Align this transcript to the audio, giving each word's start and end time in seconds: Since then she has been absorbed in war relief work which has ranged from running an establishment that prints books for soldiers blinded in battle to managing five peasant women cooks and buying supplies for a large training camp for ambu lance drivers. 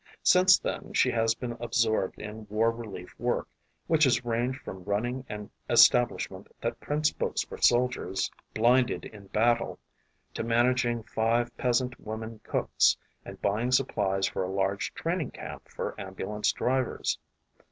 Since 0.23 0.57
then 0.57 0.93
she 0.95 1.11
has 1.11 1.35
been 1.35 1.51
absorbed 1.59 2.17
in 2.19 2.47
war 2.49 2.71
relief 2.71 3.13
work 3.19 3.47
which 3.85 4.05
has 4.05 4.25
ranged 4.25 4.59
from 4.61 4.83
running 4.83 5.23
an 5.29 5.51
establishment 5.69 6.47
that 6.59 6.79
prints 6.79 7.11
books 7.13 7.43
for 7.43 7.57
soldiers 7.59 8.31
blinded 8.55 9.05
in 9.05 9.27
battle 9.27 9.77
to 10.33 10.43
managing 10.43 11.03
five 11.03 11.55
peasant 11.55 11.99
women 11.99 12.39
cooks 12.43 12.97
and 13.23 13.39
buying 13.43 13.71
supplies 13.71 14.25
for 14.25 14.41
a 14.43 14.49
large 14.51 14.91
training 14.95 15.29
camp 15.29 15.69
for 15.69 15.93
ambu 15.99 16.25
lance 16.27 16.51
drivers. 16.51 17.19